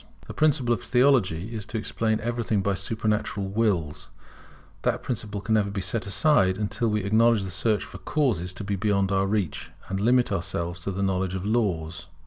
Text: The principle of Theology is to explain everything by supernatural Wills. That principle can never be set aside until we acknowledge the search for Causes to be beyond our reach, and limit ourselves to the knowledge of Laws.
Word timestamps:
The 0.25 0.33
principle 0.33 0.73
of 0.73 0.81
Theology 0.81 1.53
is 1.53 1.63
to 1.67 1.77
explain 1.77 2.19
everything 2.21 2.63
by 2.63 2.73
supernatural 2.73 3.47
Wills. 3.49 4.09
That 4.81 5.03
principle 5.03 5.41
can 5.41 5.53
never 5.53 5.69
be 5.69 5.79
set 5.79 6.07
aside 6.07 6.57
until 6.57 6.87
we 6.87 7.03
acknowledge 7.03 7.43
the 7.43 7.51
search 7.51 7.83
for 7.83 7.99
Causes 7.99 8.51
to 8.53 8.63
be 8.63 8.75
beyond 8.75 9.11
our 9.11 9.27
reach, 9.27 9.69
and 9.89 9.99
limit 9.99 10.31
ourselves 10.31 10.79
to 10.79 10.91
the 10.91 11.03
knowledge 11.03 11.35
of 11.35 11.45
Laws. 11.45 12.07